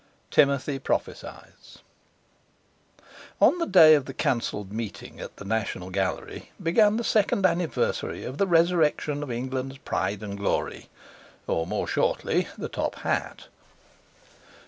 XI.—TIMOTHY 0.33 0.79
PROPHESIES 0.79 1.77
On 3.39 3.55
the 3.59 3.67
day 3.67 3.93
of 3.93 4.05
the 4.05 4.15
cancelled 4.15 4.73
meeting 4.73 5.19
at 5.19 5.35
the 5.37 5.45
National 5.45 5.91
Gallery 5.91 6.49
began 6.59 6.97
the 6.97 7.03
second 7.03 7.45
anniversary 7.45 8.23
of 8.23 8.39
the 8.39 8.47
resurrection 8.47 9.21
of 9.21 9.29
England's 9.29 9.77
pride 9.77 10.23
and 10.23 10.37
glory—or, 10.39 11.67
more 11.67 11.85
shortly, 11.87 12.47
the 12.57 12.67
top 12.67 12.95
hat. 12.95 13.45